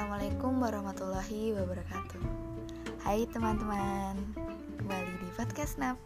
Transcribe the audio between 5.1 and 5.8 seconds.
di Podcast